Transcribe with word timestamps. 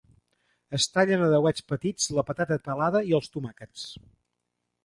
Es 0.77 0.87
tallen 0.95 1.25
a 1.25 1.27
dauets 1.33 1.67
petits 1.73 2.09
la 2.21 2.25
patata 2.31 2.59
pelada 2.69 3.05
i 3.11 3.17
els 3.19 3.33
tomàquets. 3.37 3.85